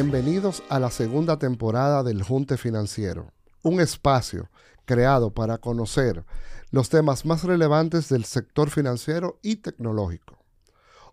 [0.00, 3.32] Bienvenidos a la segunda temporada del Junte Financiero,
[3.64, 4.48] un espacio
[4.84, 6.24] creado para conocer
[6.70, 10.38] los temas más relevantes del sector financiero y tecnológico.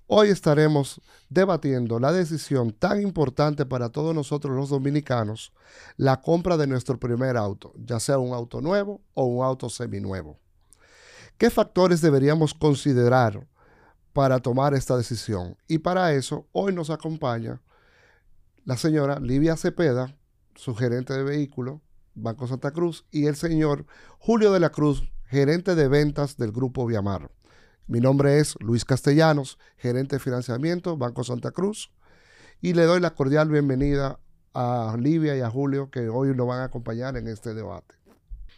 [0.06, 5.52] Hoy estaremos debatiendo la decisión tan importante para todos nosotros los dominicanos,
[5.98, 10.38] la compra de nuestro primer auto, ya sea un auto nuevo o un auto seminuevo.
[11.40, 13.48] ¿Qué factores deberíamos considerar
[14.14, 15.58] para tomar esta decisión?
[15.68, 17.60] Y para eso, hoy nos acompaña
[18.66, 20.18] la señora Livia Cepeda,
[20.56, 21.82] su gerente de vehículos,
[22.16, 23.86] Banco Santa Cruz, y el señor
[24.18, 27.32] Julio de la Cruz, gerente de ventas del Grupo Viamar.
[27.86, 31.92] Mi nombre es Luis Castellanos, gerente de financiamiento, Banco Santa Cruz,
[32.60, 34.20] y le doy la cordial bienvenida
[34.56, 37.94] a Livia y a Julio que hoy nos van a acompañar en este debate.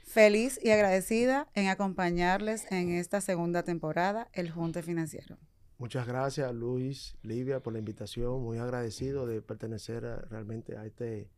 [0.05, 5.37] Feliz y agradecida en acompañarles en esta segunda temporada, el Junte Financiero.
[5.79, 8.41] Muchas gracias Luis, Livia, por la invitación.
[8.41, 11.29] Muy agradecido de pertenecer realmente a este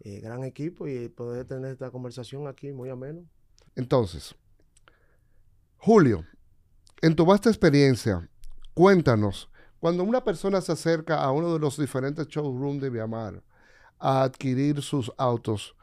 [0.00, 3.24] eh, gran equipo y poder tener esta conversación aquí muy ameno.
[3.76, 4.34] Entonces,
[5.76, 6.24] Julio,
[7.02, 8.28] en tu vasta experiencia,
[8.74, 13.44] cuéntanos, cuando una persona se acerca a uno de los diferentes showrooms de Viamar
[14.00, 15.76] a adquirir sus autos,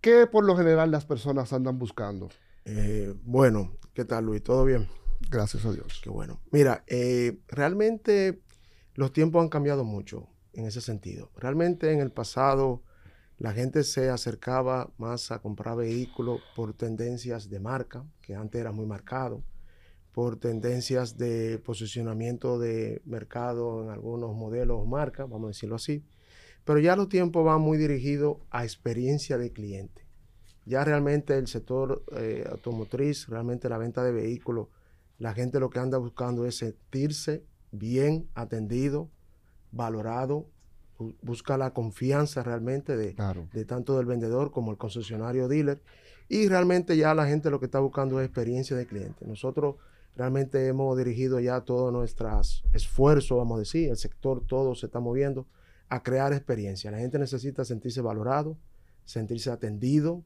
[0.00, 2.28] ¿qué por lo general las personas andan buscando?
[2.64, 4.44] Eh, bueno, ¿qué tal Luis?
[4.44, 4.88] ¿Todo bien?
[5.30, 6.00] Gracias a Dios.
[6.02, 6.40] Qué bueno.
[6.50, 8.40] Mira, eh, realmente
[8.94, 11.30] los tiempos han cambiado mucho en ese sentido.
[11.36, 12.82] Realmente en el pasado
[13.38, 18.70] la gente se acercaba más a comprar vehículos por tendencias de marca, que antes era
[18.70, 19.42] muy marcado,
[20.12, 26.04] por tendencias de posicionamiento de mercado en algunos modelos o marcas, vamos a decirlo así.
[26.64, 30.06] Pero ya los tiempos van muy dirigidos a experiencia de cliente.
[30.64, 34.68] Ya realmente el sector eh, automotriz, realmente la venta de vehículos,
[35.22, 39.08] la gente lo que anda buscando es sentirse bien atendido,
[39.70, 40.48] valorado,
[41.22, 43.14] busca la confianza realmente de,
[43.52, 45.80] de, tanto del vendedor como el concesionario dealer.
[46.28, 49.24] Y realmente ya la gente lo que está buscando es experiencia de cliente.
[49.24, 49.76] Nosotros
[50.16, 52.40] realmente hemos dirigido ya todo nuestro
[52.72, 55.46] esfuerzo, vamos a decir, el sector todo se está moviendo
[55.88, 56.90] a crear experiencia.
[56.90, 58.58] La gente necesita sentirse valorado,
[59.04, 60.24] sentirse atendido.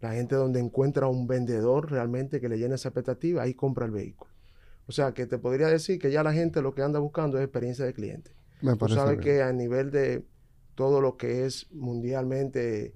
[0.00, 3.90] La gente donde encuentra un vendedor realmente que le llene esa expectativa, ahí compra el
[3.90, 4.35] vehículo.
[4.88, 7.44] O sea, que te podría decir que ya la gente lo que anda buscando es
[7.44, 8.32] experiencia de cliente.
[8.62, 10.24] Me Tú sabes que a nivel de
[10.74, 12.94] todo lo que es mundialmente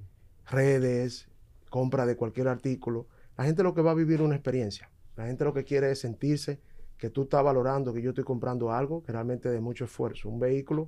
[0.51, 1.29] redes,
[1.69, 3.07] compra de cualquier artículo,
[3.37, 4.91] la gente lo que va a vivir es una experiencia.
[5.17, 6.61] La gente lo que quiere es sentirse
[6.97, 10.29] que tú estás valorando que yo estoy comprando algo que realmente de mucho esfuerzo.
[10.29, 10.87] Un vehículo,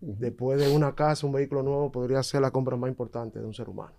[0.00, 3.54] después de una casa, un vehículo nuevo podría ser la compra más importante de un
[3.54, 3.94] ser humano.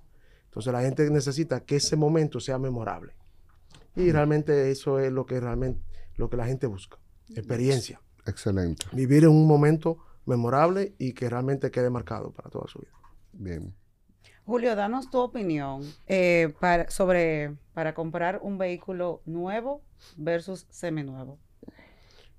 [0.46, 3.14] Entonces la gente necesita que ese momento sea memorable.
[3.96, 5.87] Y realmente eso es lo que realmente
[6.18, 6.98] lo que la gente busca.
[7.30, 8.02] Experiencia.
[8.26, 8.86] Excelente.
[8.92, 12.92] Vivir en un momento memorable y que realmente quede marcado para toda su vida.
[13.32, 13.74] Bien.
[14.46, 19.82] Julio, danos tu opinión eh, para, sobre para comprar un vehículo nuevo
[20.16, 21.38] versus seminuevo.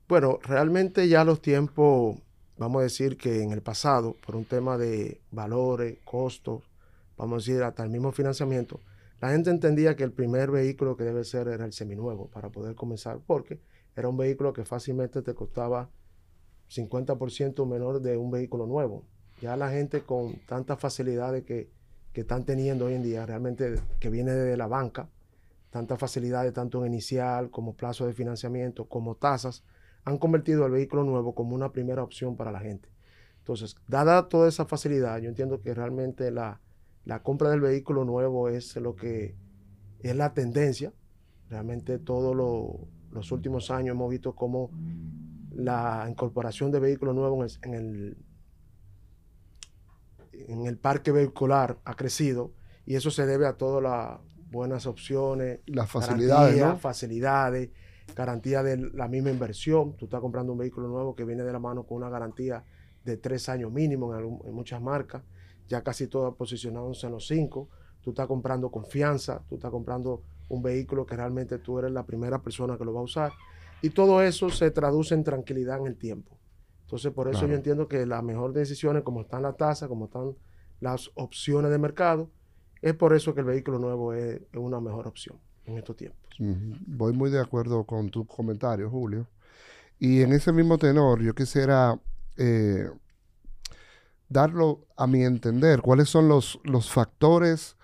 [0.08, 2.18] Bueno, realmente ya los tiempos,
[2.56, 6.62] vamos a decir que en el pasado, por un tema de valores, costos,
[7.18, 8.80] vamos a decir hasta el mismo financiamiento,
[9.20, 12.76] la gente entendía que el primer vehículo que debe ser era el seminuevo para poder
[12.76, 13.60] comenzar, porque
[13.96, 15.90] era un vehículo que fácilmente te costaba
[16.70, 19.04] 50% menor de un vehículo nuevo.
[19.40, 21.70] Ya la gente con tantas facilidades que,
[22.12, 25.08] que están teniendo hoy en día, realmente que viene desde la banca,
[25.70, 29.64] tantas facilidades tanto en inicial como plazo de financiamiento, como tasas,
[30.04, 32.88] han convertido el vehículo nuevo como una primera opción para la gente.
[33.38, 36.60] Entonces, dada toda esa facilidad, yo entiendo que realmente la,
[37.08, 39.34] la compra del vehículo nuevo es lo que
[40.00, 40.92] es la tendencia.
[41.48, 42.36] Realmente todos
[43.10, 44.70] los últimos años hemos visto cómo
[45.50, 48.18] la incorporación de vehículos nuevos en el,
[50.32, 52.52] en el, parque vehicular ha crecido
[52.84, 54.20] y eso se debe a todas las
[54.50, 57.70] buenas opciones, las facilidades, facilidades,
[58.14, 59.96] garantía de la misma inversión.
[59.96, 62.64] Tú estás comprando un vehículo nuevo que viene de la mano con una garantía
[63.02, 65.22] de tres años mínimo en muchas marcas
[65.68, 67.68] ya casi todas posicionados en los cinco.
[68.00, 72.40] Tú estás comprando confianza, tú estás comprando un vehículo que realmente tú eres la primera
[72.42, 73.32] persona que lo va a usar.
[73.82, 76.38] Y todo eso se traduce en tranquilidad en el tiempo.
[76.82, 80.34] Entonces, por eso yo entiendo que la mejor decisión, como están las tasas, como están
[80.80, 82.30] las opciones de mercado,
[82.80, 85.36] es por eso que el vehículo nuevo es, una mejor opción
[85.66, 86.18] en estos tiempos.
[86.38, 89.26] Voy muy de acuerdo con tus comentarios, Julio.
[89.98, 92.00] Y en ese mismo tenor, yo quisiera
[92.38, 92.88] eh,
[94.28, 97.76] darlo a mi entender, cuáles son los, los factores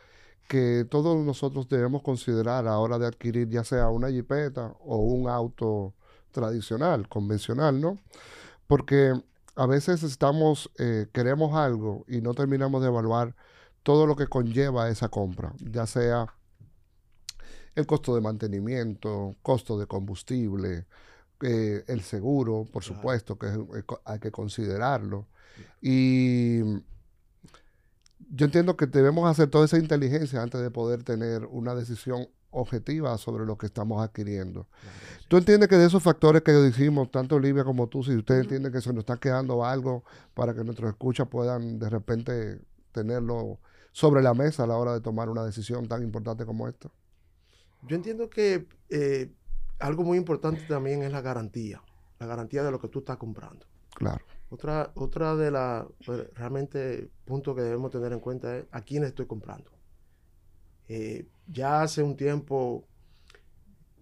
[0.48, 4.98] que todos nosotros debemos considerar a la hora de adquirir ya sea una jipeta o
[4.98, 5.94] un auto
[6.32, 7.98] tradicional, convencional, ¿no?
[8.66, 9.14] Porque
[9.56, 13.34] a veces estamos, eh, queremos algo y no terminamos de evaluar
[13.82, 16.34] todo lo que conlleva esa compra, ya sea
[17.74, 20.86] el costo de mantenimiento, costo de combustible,
[21.42, 23.48] eh, el seguro, por supuesto, que
[24.04, 25.26] hay que considerarlo.
[25.80, 26.60] Y
[28.30, 33.18] yo entiendo que debemos hacer toda esa inteligencia antes de poder tener una decisión objetiva
[33.18, 34.66] sobre lo que estamos adquiriendo.
[35.28, 38.70] ¿Tú entiendes que de esos factores que dijimos, tanto Olivia como tú, si usted entiende
[38.70, 40.04] que se nos está quedando algo
[40.34, 42.60] para que nuestros escuchas puedan de repente
[42.92, 43.58] tenerlo
[43.92, 46.90] sobre la mesa a la hora de tomar una decisión tan importante como esta?
[47.82, 49.32] Yo entiendo que eh,
[49.78, 51.82] algo muy importante también es la garantía,
[52.18, 53.66] la garantía de lo que tú estás comprando.
[53.94, 54.24] Claro.
[54.50, 59.04] Otra, otra de las pues, realmente puntos que debemos tener en cuenta es a quién
[59.04, 59.70] estoy comprando.
[60.88, 62.84] Eh, ya hace un tiempo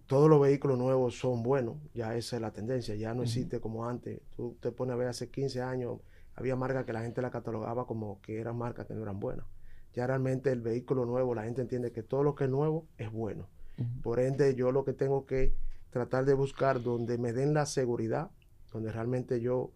[0.05, 3.87] todos los vehículos nuevos son buenos, ya esa es la tendencia, ya no existe como
[3.87, 4.21] antes.
[4.35, 5.99] Tú te pones a ver hace 15 años,
[6.35, 9.45] había marcas que la gente la catalogaba como que eran marcas que no eran buenas.
[9.93, 13.11] Ya realmente el vehículo nuevo, la gente entiende que todo lo que es nuevo es
[13.11, 13.47] bueno.
[14.03, 15.55] Por ende, yo lo que tengo que
[15.89, 18.29] tratar de buscar donde me den la seguridad,
[18.71, 19.71] donde realmente yo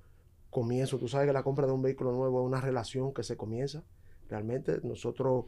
[0.49, 0.97] comienzo.
[0.97, 3.83] Tú sabes que la compra de un vehículo nuevo es una relación que se comienza.
[4.29, 5.45] Realmente nosotros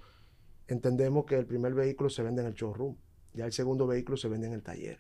[0.68, 2.96] entendemos que el primer vehículo se vende en el showroom,
[3.34, 5.00] ya el segundo vehículo se vende en el taller.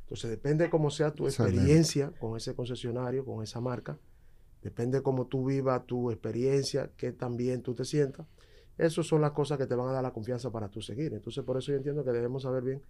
[0.00, 3.98] Entonces depende cómo sea tu experiencia con ese concesionario, con esa marca,
[4.62, 8.26] depende cómo tú vivas tu experiencia, que también tú te sientas.
[8.78, 11.12] Esas son las cosas que te van a dar la confianza para tú seguir.
[11.12, 12.82] Entonces por eso yo entiendo que debemos saber bien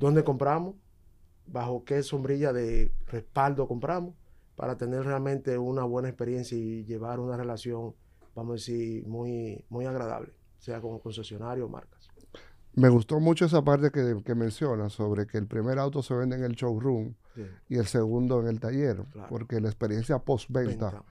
[0.00, 0.74] dónde compramos,
[1.46, 4.14] bajo qué sombrilla de respaldo compramos,
[4.56, 7.94] para tener realmente una buena experiencia y llevar una relación,
[8.34, 10.32] vamos a decir, muy, muy agradable
[10.62, 12.08] sea como concesionario o marcas.
[12.74, 16.36] Me gustó mucho esa parte que, que menciona sobre que el primer auto se vende
[16.36, 17.14] en el showroom
[17.68, 21.04] y el segundo en el taller, porque la experiencia postventa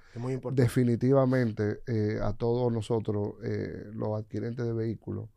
[0.54, 5.30] definitivamente eh, a todos nosotros, eh, los adquirentes de vehículos,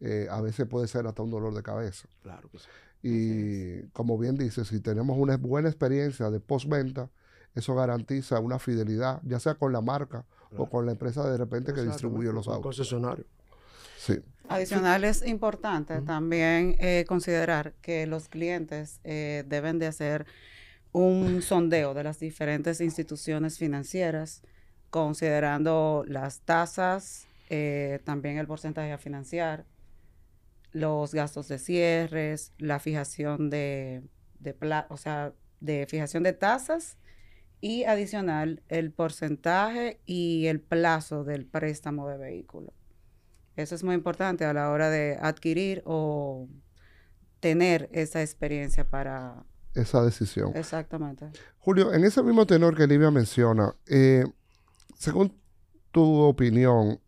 [0.00, 2.08] eh, a veces puede ser hasta un dolor de cabeza.
[2.22, 2.66] Claro que sí.
[3.02, 7.10] Y como bien dice, si tenemos una buena experiencia de postventa,
[7.54, 10.24] eso garantiza una fidelidad, ya sea con la marca
[10.56, 12.76] o con la empresa de repente que distribuye los autos.
[12.76, 13.24] Concesionario.
[14.48, 20.26] Adicional es importante también eh, considerar que los clientes eh, deben de hacer
[20.92, 24.42] un sondeo de las diferentes instituciones financieras,
[24.90, 29.66] considerando las tasas, eh, también el porcentaje a financiar,
[30.72, 34.02] los gastos de cierres, la fijación de,
[34.40, 34.56] de
[34.88, 36.96] o sea, de fijación de tasas
[37.60, 42.72] y adicional el porcentaje y el plazo del préstamo de vehículo.
[43.56, 46.48] Eso es muy importante a la hora de adquirir o
[47.40, 49.44] tener esa experiencia para...
[49.74, 50.52] Esa decisión.
[50.56, 51.30] Exactamente.
[51.58, 54.24] Julio, en ese mismo tenor que Livia menciona, eh,
[54.98, 55.38] según
[55.90, 57.00] tu opinión,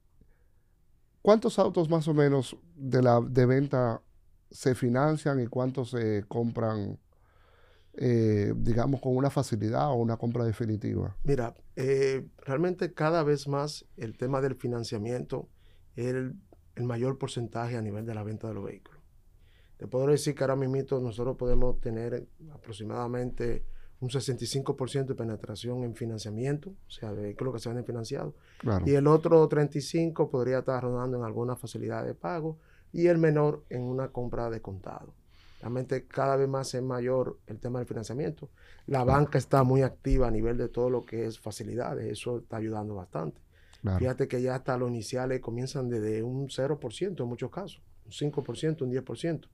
[1.23, 4.03] ¿cuántos autos más o menos de, la, de venta
[4.51, 6.99] se financian y cuántos se compran,
[7.95, 11.17] eh, digamos, con una facilidad o una compra definitiva?
[11.25, 15.49] Mira, eh, realmente cada vez más el tema del financiamiento
[15.97, 16.37] el,
[16.75, 19.03] el, mayor porcentaje a nivel de la venta de los vehículos.
[19.77, 23.65] Te puedo decir que ahora mismo nosotros podemos tener aproximadamente
[24.03, 28.35] un 65% de penetración en financiamiento, o sea, vehículos que se venden financiados.
[28.85, 32.59] Y el otro 35% podría estar rodando en alguna facilidad de pago
[32.93, 35.15] y el menor en una compra de contado.
[35.63, 38.51] Realmente cada vez más es mayor el tema del financiamiento.
[38.87, 42.57] La banca está muy activa a nivel de todo lo que es facilidades, eso está
[42.57, 43.41] ayudando bastante.
[43.99, 48.83] Fíjate que ya hasta los iniciales comienzan desde un 0% en muchos casos, un 5%,
[48.83, 49.49] un 10%.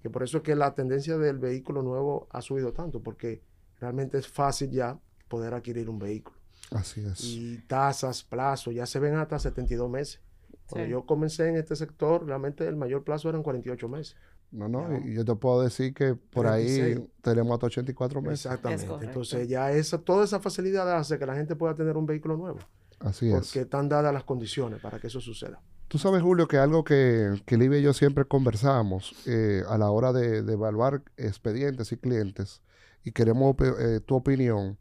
[0.00, 3.40] Que por eso es que la tendencia del vehículo nuevo ha subido tanto, porque
[3.80, 6.36] realmente es fácil ya poder adquirir un vehículo.
[6.72, 7.22] Así es.
[7.22, 10.20] Y tasas, plazos, ya se ven hasta 72 meses.
[10.68, 14.16] Cuando yo comencé en este sector, realmente el mayor plazo eran 48 meses.
[14.52, 18.44] No, no, y yo te puedo decir que por ahí tenemos hasta 84 meses.
[18.44, 19.06] Exactamente.
[19.06, 22.58] Entonces ya esa, toda esa facilidad hace que la gente pueda tener un vehículo nuevo.
[23.00, 23.34] Así es.
[23.34, 25.60] Porque están dadas las condiciones para que eso suceda.
[25.88, 29.90] Tú sabes, Julio, que algo que, que Livia y yo siempre conversamos eh, a la
[29.90, 32.62] hora de, evaluar expedientes y clientes,
[33.04, 34.78] y queremos eh, tu opinión,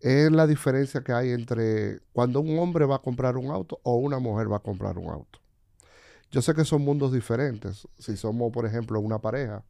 [0.00, 3.96] es la diferencia que hay entre cuando un hombre va a comprar un auto o
[3.96, 5.40] una mujer va a comprar un auto.
[6.30, 7.86] Yo sé que son mundos diferentes.
[7.98, 9.64] Si somos, por ejemplo, una pareja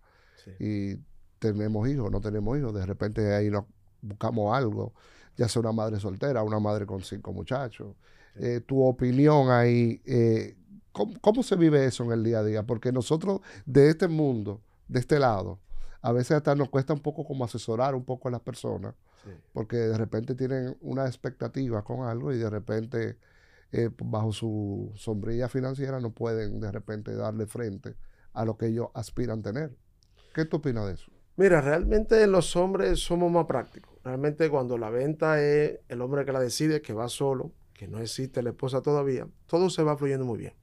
[0.58, 0.96] y
[1.38, 3.64] tenemos hijos, no tenemos hijos, de repente ahí nos
[4.00, 4.92] buscamos algo
[5.36, 7.94] ya sea una madre soltera, una madre con cinco muchachos.
[8.36, 10.56] Eh, tu opinión ahí, eh,
[10.92, 12.62] ¿cómo, se vive eso en el día a día?
[12.62, 15.58] Porque nosotros de este mundo, de este lado,
[16.02, 18.94] a veces hasta nos cuesta un poco como asesorar un poco a las personas,
[19.24, 19.30] Sí.
[19.52, 23.16] porque de repente tienen una expectativa con algo y de repente
[23.72, 27.96] eh, bajo su sombrilla financiera no pueden de repente darle frente
[28.32, 29.76] a lo que ellos aspiran tener.
[30.34, 31.10] ¿Qué tú opinas de eso?
[31.36, 33.94] Mira, realmente los hombres somos más prácticos.
[34.04, 37.98] Realmente cuando la venta es el hombre que la decide, que va solo, que no
[37.98, 40.54] existe la esposa todavía, todo se va fluyendo muy bien.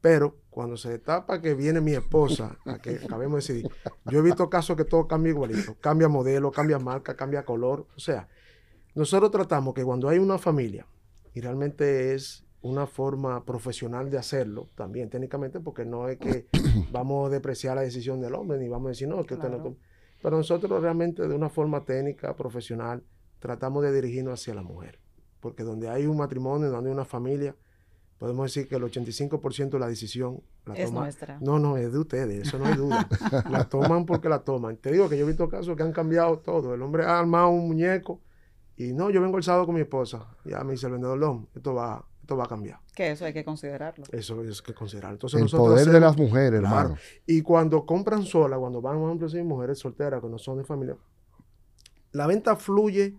[0.00, 3.72] Pero cuando se destapa que viene mi esposa, a que acabemos de decidir,
[4.06, 5.76] yo he visto casos que todo cambia igualito.
[5.80, 7.86] Cambia modelo, cambia marca, cambia color.
[7.96, 8.28] O sea,
[8.94, 10.86] nosotros tratamos que cuando hay una familia,
[11.34, 16.48] y realmente es una forma profesional de hacerlo, también técnicamente, porque no es que
[16.92, 19.48] vamos a depreciar la decisión del hombre, ni vamos a decir, no, es que usted
[19.48, 19.56] no...
[19.56, 19.70] Claro.
[19.70, 19.76] tome".
[20.22, 23.04] Pero nosotros realmente de una forma técnica, profesional,
[23.38, 24.98] tratamos de dirigirnos hacia la mujer.
[25.40, 27.54] Porque donde hay un matrimonio, donde hay una familia,
[28.16, 31.00] podemos decir que el 85% de la decisión la Es toma.
[31.02, 31.38] nuestra.
[31.42, 33.06] No, no, es de ustedes, eso no hay duda.
[33.50, 34.78] la toman porque la toman.
[34.78, 36.72] Te digo que yo he visto casos que han cambiado todo.
[36.72, 38.22] El hombre ha armado un muñeco
[38.78, 40.26] y no, yo vengo el sábado con mi esposa.
[40.46, 42.80] Ya me dice el vendedor, "Lom, esto va, esto va a cambiar.
[42.94, 44.04] Que eso hay que considerarlo.
[44.10, 45.12] Eso es que considerar.
[45.12, 46.76] Entonces El nosotros poder de las mujeres, Claro.
[46.78, 46.96] hermano.
[47.26, 50.58] y cuando compran sola, cuando van, por ejemplo, si hay mujeres solteras que no son
[50.58, 50.96] de familia,
[52.12, 53.16] la venta fluye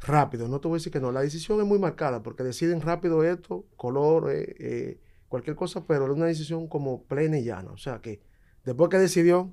[0.00, 0.48] rápido.
[0.48, 1.12] No te voy a decir que no.
[1.12, 6.06] La decisión es muy marcada porque deciden rápido esto, color, eh, eh, cualquier cosa, pero
[6.06, 7.70] es una decisión como plena y llana.
[7.72, 8.20] O sea que
[8.64, 9.52] después que decidió,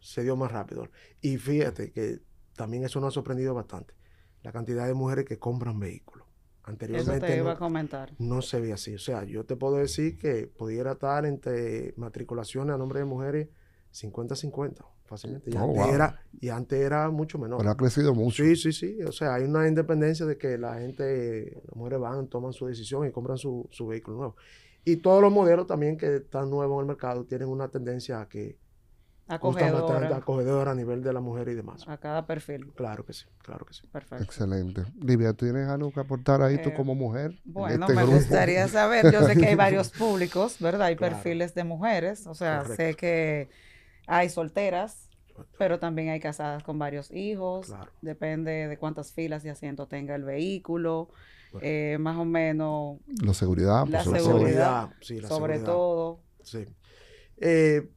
[0.00, 0.88] se dio más rápido.
[1.20, 2.20] Y fíjate que
[2.56, 3.94] también eso nos ha sorprendido bastante.
[4.42, 6.25] La cantidad de mujeres que compran vehículos.
[6.66, 8.12] Eso Anteriormente te iba no- a comentar.
[8.18, 8.94] no se ve así.
[8.94, 13.48] O sea, yo te puedo decir que pudiera estar entre matriculaciones a nombre de mujeres
[13.92, 15.50] 50-50, fácilmente.
[15.50, 15.94] Y, Oh, antes wow.
[15.94, 17.58] era, y antes era mucho menor.
[17.58, 18.42] Pero ha crecido mucho.
[18.42, 19.02] Sí, sí, sí.
[19.02, 23.06] O sea, hay una independencia de que la gente, las mujeres van, toman su decisión
[23.06, 24.36] y compran su, su vehículo nuevo.
[24.84, 28.28] Y todos los modelos también que están nuevos en el mercado tienen una tendencia a
[28.28, 28.58] que
[29.28, 31.84] Acogedora acogedora a nivel de la mujer y demás.
[31.88, 32.72] a cada perfil.
[32.76, 33.82] Claro que sí, claro que sí.
[33.92, 34.24] Perfecto.
[34.24, 34.84] Excelente.
[35.00, 37.32] Livia, ¿tienes algo que aportar ahí tú Eh, como mujer?
[37.32, 38.14] en Bueno, este me grupo?
[38.14, 40.82] gustaría saber, yo sé que hay varios públicos, ¿verdad?
[40.88, 41.16] Hay Claro.
[41.16, 43.48] perfiles de mujeres, o sea, sé que
[44.06, 45.10] hay solteras,
[45.58, 47.92] pero también hay casadas con varios hijos, Claro.
[48.00, 51.10] depende de cuántas filas de asiento tenga el vehículo,
[51.60, 54.38] eh, más o menos, La seguridad, por La sobre La todo.
[54.38, 54.90] seguridad.
[55.00, 55.64] sí, la sobre seguridad.
[55.64, 56.64] todo, Sí.
[57.38, 57.88] Eh,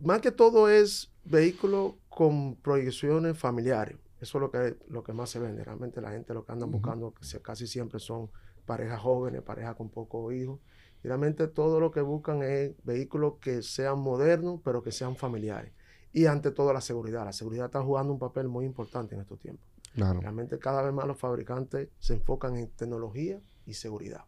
[0.00, 3.96] más que todo es vehículo con proyecciones familiares.
[4.20, 5.64] Eso es lo que, lo que más se vende.
[5.64, 8.30] Realmente la gente lo que andan buscando que casi siempre son
[8.64, 10.60] parejas jóvenes, parejas con pocos hijos.
[11.02, 15.72] Y realmente todo lo que buscan es vehículos que sean modernos, pero que sean familiares.
[16.12, 17.24] Y ante todo la seguridad.
[17.24, 19.66] La seguridad está jugando un papel muy importante en estos tiempos.
[19.92, 20.20] Claro.
[20.20, 24.24] Realmente cada vez más los fabricantes se enfocan en tecnología y seguridad.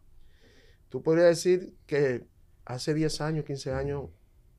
[0.89, 2.25] Tú podrías decir que
[2.65, 4.09] hace 10 años, 15 años,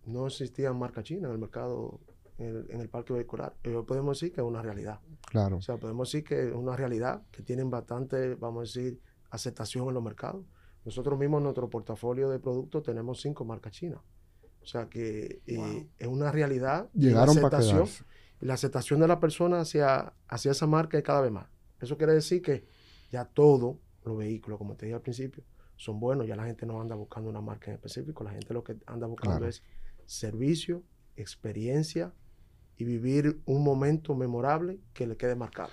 [0.09, 2.01] no existían marcas chinas en el mercado,
[2.39, 3.55] en el, en el parque vehicular.
[3.65, 5.01] Y hoy podemos decir que es una realidad.
[5.31, 5.57] Claro.
[5.59, 9.01] O sea, podemos decir que es una realidad, que tienen bastante, vamos a decir,
[9.31, 10.45] aceptación en los mercados.
[10.85, 14.01] Nosotros mismos en nuestro portafolio de productos tenemos cinco marcas chinas.
[14.63, 15.87] O sea que eh, Wow.
[15.99, 16.89] es una realidad.
[16.95, 18.05] y la Llegaron para aceptación- quedarse.
[18.41, 21.47] y la aceptación de la persona hacia, hacia esa marca es cada vez más.
[21.81, 22.65] Eso quiere decir que
[23.11, 25.45] ya todos los vehículos, como te dije al principio,
[25.77, 26.27] son buenos.
[26.27, 28.25] Ya la gente no anda buscando una marca en específico.
[28.25, 29.49] La gente lo que anda buscando Claro.
[29.49, 29.63] es
[30.09, 30.83] servicio,
[31.17, 32.13] experiencia
[32.79, 35.69] y vivir un momento memorable que le quede marcado.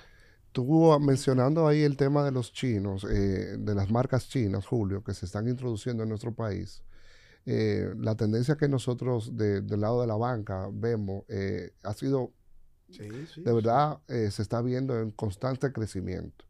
[0.51, 5.03] Tú ah, mencionando ahí el tema de los chinos, eh, de las marcas chinas, Julio,
[5.03, 6.83] que se están introduciendo en nuestro país.
[7.47, 12.31] eh, la tendencia que nosotros de- del lado de la banca vemos eh, ha sido
[12.89, 13.41] Sí, sí.
[13.43, 16.43] de verdad eh, se está viendo en constante crecimiento.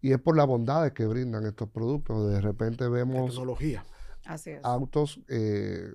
[0.00, 2.30] Y es por la bondad que brindan estos productos.
[2.30, 2.90] De repente sí.
[2.90, 3.84] vemos Tecnología.
[4.24, 4.64] así es.
[4.64, 5.92] autos eh,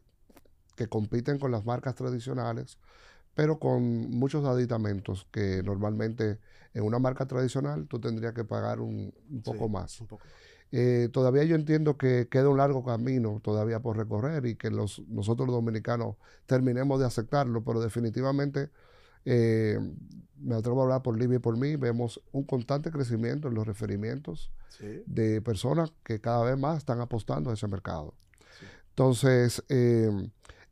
[0.75, 2.77] que compiten con las marcas tradicionales,
[3.36, 6.39] pero con muchos aditamentos que normalmente
[6.74, 10.01] en una marca tradicional tú tendrías que pagar un, un poco Sí, más.
[10.01, 10.27] un poco.
[10.72, 15.01] Eh, todavía yo entiendo que queda un largo camino todavía por recorrer y que los,
[15.08, 16.15] nosotros los dominicanos
[16.48, 18.72] terminemos de aceptarlo, pero definitivamente
[19.25, 19.77] eh,
[20.38, 23.65] me atrevo a hablar por Libia y por mí, vemos un constante crecimiento en los
[23.68, 28.15] referimientos Sí, de personas que cada vez más están apostando a ese mercado.
[28.60, 28.65] Sí.
[28.89, 30.10] Entonces, eh,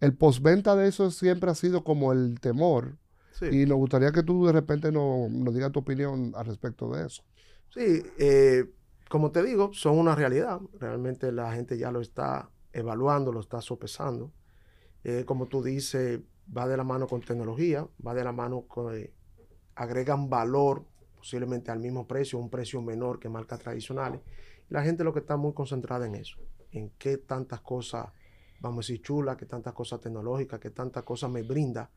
[0.01, 2.97] el postventa de eso siempre ha sido como el temor
[3.31, 3.45] sí.
[3.51, 7.07] y nos gustaría que tú de repente no- nos digas tu opinión al respecto de
[7.07, 7.23] eso.
[7.73, 8.65] Sí, eh,
[9.09, 10.59] como te digo, son una realidad.
[10.79, 14.33] Realmente la gente ya lo está evaluando, lo está sopesando.
[15.03, 16.21] Eh, como tú dices,
[16.55, 18.95] va de la mano con tecnología, va de la mano con...
[18.95, 19.13] eh,
[19.75, 20.85] agregan valor
[21.17, 24.21] posiblemente al mismo precio, un precio menor que marcas tradicionales.
[24.69, 26.37] La gente lo que está muy concentrada en eso,
[26.71, 28.07] en qué tantas cosas,
[28.61, 31.89] vamos a decir, chulas, qué tantas cosas tecnológicas, qué tantas cosas me brinda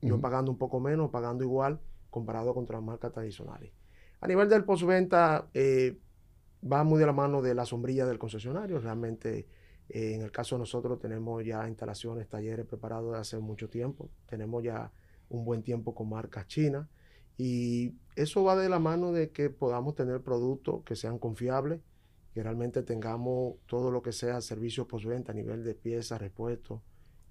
[0.00, 3.72] yo pagando un poco menos, pagando igual comparado con otras marcas tradicionales.
[4.20, 5.98] A nivel del postventa, eh,
[6.70, 8.80] va muy de la mano de la sombrilla del concesionario.
[8.80, 9.46] Realmente,
[9.88, 14.10] eh, en el caso de nosotros, tenemos ya instalaciones, talleres preparados de hace mucho tiempo.
[14.26, 14.92] Tenemos ya
[15.28, 16.88] un buen tiempo con marcas chinas.
[17.38, 21.80] Y eso va de la mano de que podamos tener productos que sean confiables,
[22.32, 26.80] que realmente tengamos todo lo que sea servicio postventa a nivel de piezas, repuestos,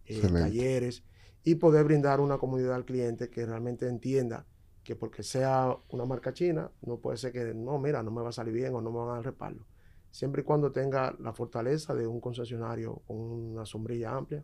[0.06, 1.04] eh, talleres,
[1.44, 4.46] y poder brindar una comunidad al cliente que realmente entienda
[4.84, 8.30] que porque sea una marca china, no puede ser que, no, mira, no me va
[8.30, 9.66] a salir bien o no me van a dar respaldo.
[10.10, 14.44] Siempre y cuando tenga la fortaleza de un concesionario con una sombrilla amplia,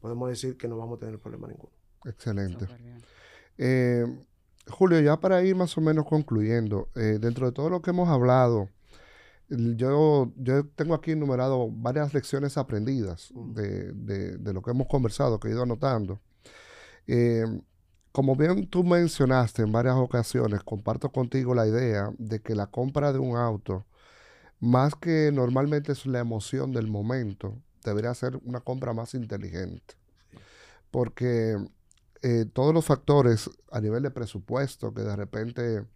[0.00, 1.72] podemos decir que no vamos a tener problema ninguno.
[2.04, 2.66] Excelente.
[3.58, 4.06] Eh,
[4.68, 8.08] Julio, ya para ir más o menos concluyendo, eh, dentro de todo lo que hemos
[8.08, 8.68] hablado,
[9.50, 15.48] yo, yo tengo aquí enumerado varias lecciones aprendidas de, de, lo que hemos conversado, que
[15.48, 16.20] he ido anotando.
[17.06, 17.44] Eh,
[18.12, 23.12] como bien tú mencionaste en varias ocasiones, comparto contigo la idea de que la compra
[23.12, 23.86] de un auto,
[24.60, 29.94] más que normalmente es la emoción del momento, debería ser una compra más inteligente.
[30.90, 31.56] Porque
[32.22, 35.86] eh, todos los factores a nivel de presupuesto, que de repente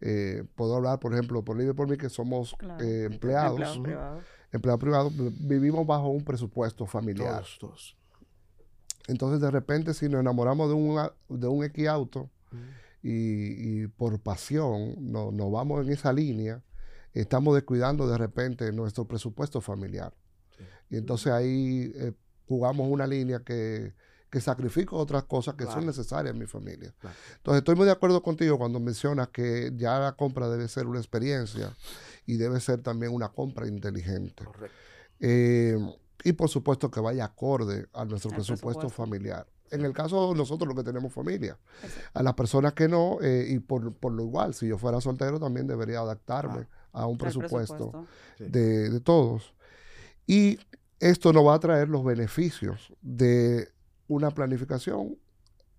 [0.00, 3.80] eh, puedo hablar, por ejemplo, por libre por mí, que somos eh, empleados,
[4.52, 7.44] empleados privados, vivimos bajo un presupuesto familiar.
[7.58, 7.96] todos.
[9.08, 12.30] Entonces, de repente, si nos enamoramos de un, de un X auto
[13.02, 16.62] y, por pasión nos vamos en esa línea,
[17.12, 20.14] estamos descuidando de repente nuestro presupuesto familiar.
[20.90, 22.12] Y entonces ahí eh,
[22.46, 23.94] jugamos una línea que,
[24.30, 26.94] que sacrifica otras cosas que son necesarias en mi familia.
[27.36, 30.98] Entonces, estoy muy de acuerdo contigo cuando mencionas que ya la compra debe ser una
[30.98, 31.74] experiencia
[32.26, 34.44] y debe ser también una compra inteligente.
[34.44, 34.76] Correcto.
[35.20, 35.78] Eh,
[36.24, 39.46] y por supuesto que vaya acorde a nuestro presupuesto, familiar.
[39.70, 41.58] En el caso de nosotros los que tenemos familia.
[42.12, 45.66] A las personas que no, eh, y por, lo igual, si yo fuera soltero también
[45.66, 48.06] debería adaptarme a un presupuesto,
[48.38, 49.54] De, de, todos.
[50.26, 50.58] Y
[50.98, 53.68] esto nos va a traer los beneficios de
[54.10, 55.16] una planificación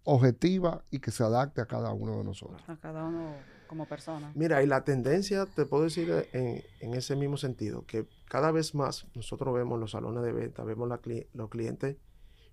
[0.06, 2.64] objetiva y que se adapte a cada uno de nosotros.
[2.68, 3.36] A cada uno
[3.68, 4.32] como persona.
[4.36, 8.74] Mira, y la tendencia, te puedo decir en, en ese mismo sentido, que cada vez
[8.74, 10.90] más nosotros vemos los salones de venta, vemos
[11.34, 11.98] los clientes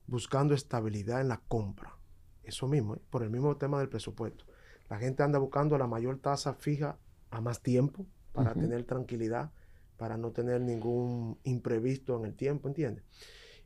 [0.08, 1.96] buscando estabilidad en la compra.
[2.42, 3.00] Eso mismo, ¿eh?
[3.08, 4.44] por el mismo tema del presupuesto.
[4.90, 6.98] La gente anda buscando la mayor tasa fija
[7.30, 9.52] a más tiempo para tener tranquilidad,
[9.96, 13.04] para no tener ningún imprevisto en el tiempo, ¿entiendes?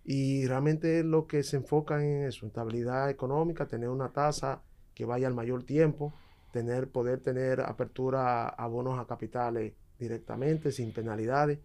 [0.04, 4.62] Y realmente lo que se enfoca en eso, estabilidad económica, tener una tasa
[4.94, 6.12] que vaya al mayor tiempo,
[6.52, 11.60] tener, poder tener apertura a bonos a capitales directamente, sin penalidades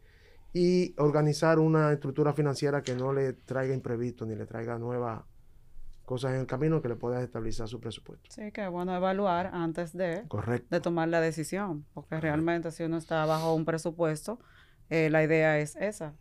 [0.54, 5.24] y organizar una estructura financiera que no le traiga imprevisto ni le traiga nuevas
[6.06, 8.30] cosas en el camino que le pueda estabilizar su presupuesto.
[8.30, 10.26] Sí, que es bueno evaluar antes de,
[10.70, 14.40] de tomar la decisión, porque realmente si uno está bajo un presupuesto,
[14.90, 16.16] eh, la idea es esa.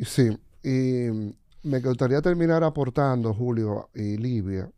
[0.00, 4.70] Sí, y me gustaría terminar aportando, Julio y Livia,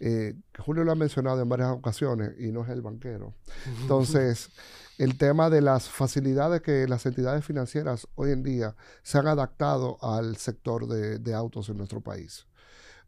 [0.00, 3.34] eh, Julio lo ha mencionado en varias ocasiones y no es el banquero.
[3.82, 4.50] Entonces,
[4.98, 9.96] el tema de las facilidades que las entidades financieras hoy en día se han adaptado
[10.02, 12.46] al sector de, autos en nuestro país.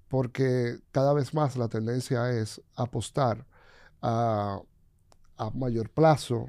[0.08, 3.46] Porque cada vez más la tendencia es apostar
[4.02, 4.60] a,
[5.54, 6.48] mayor plazo,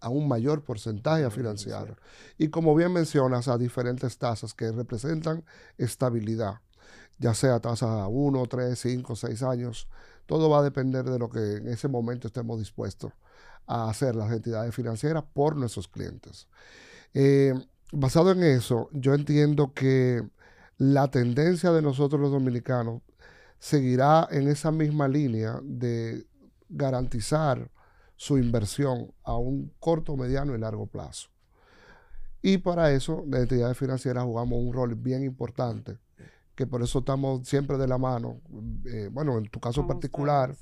[0.00, 1.96] a un mayor porcentaje financiero.
[2.36, 5.44] Y como bien mencionas, a diferentes tasas que representan
[5.76, 6.60] estabilidad,
[7.18, 9.88] ya sea tasa a 1, 3, 5, 6 años.
[10.26, 13.12] Todo va a depender de lo que en ese momento estemos dispuestos
[13.66, 16.48] a hacer las entidades financieras por nuestros clientes.
[17.14, 17.54] Eh,
[17.92, 20.22] basado en eso, yo entiendo que
[20.78, 23.02] la tendencia de nosotros los dominicanos
[23.58, 26.26] seguirá en esa misma línea de
[26.68, 27.70] garantizar
[28.18, 31.28] su inversión a un corto, mediano y largo plazo.
[32.42, 35.98] Y para eso, las entidades financieras jugamos un rol bien importante,
[36.56, 38.40] que por eso estamos siempre de la mano.
[38.86, 40.56] Eh, bueno, en tu caso particular,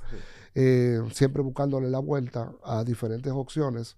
[0.54, 3.96] eh, siempre buscándole la vuelta a diferentes opciones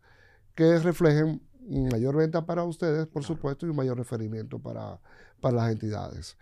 [0.55, 5.01] que reflejen mayor venta para ustedes, por supuesto, y un mayor referimiento para,
[5.43, 6.37] las entidades.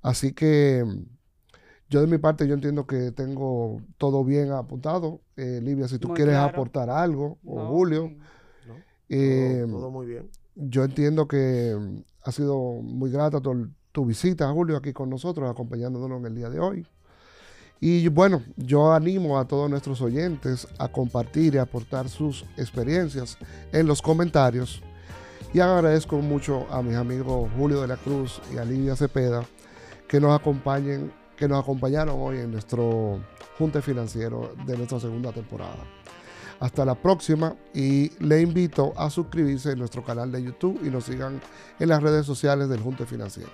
[0.00, 0.84] Así que
[1.92, 5.20] yo de mi parte, yo entiendo que tengo todo bien apuntado.
[5.36, 8.10] Eh, Livia, si tú quieres aportar algo, o Julio.
[9.10, 10.30] Eh, todo, muy bien.
[10.54, 11.76] Yo entiendo que
[12.22, 16.48] ha sido muy grata tu, tu visita, Julio, aquí con nosotros, acompañándonos en el día
[16.48, 16.86] de hoy.
[17.78, 23.36] Y bueno, yo animo a todos nuestros oyentes a compartir y aportar sus experiencias
[23.70, 24.82] en los comentarios.
[25.52, 29.44] Y agradezco mucho a mis amigos Julio de la Cruz y a Lidia Cepeda
[30.08, 33.18] que nos acompañen que nos acompañaron hoy en nuestro
[33.58, 35.84] junte financiero de nuestra segunda temporada.
[36.60, 41.02] Hasta la próxima y le invito a suscribirse en nuestro canal de YouTube y nos
[41.02, 41.40] sigan
[41.80, 43.50] en las redes sociales del Junte Financiero.